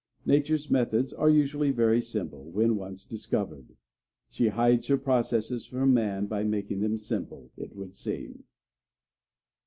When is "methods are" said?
0.71-1.29